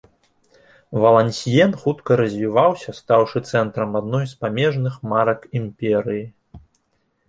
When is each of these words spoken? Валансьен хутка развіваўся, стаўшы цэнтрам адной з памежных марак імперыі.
Валансьен 1.03 1.71
хутка 1.83 2.11
развіваўся, 2.23 2.95
стаўшы 3.03 3.45
цэнтрам 3.51 3.91
адной 4.03 4.25
з 4.35 4.43
памежных 4.43 4.93
марак 5.15 5.39
імперыі. 5.63 6.23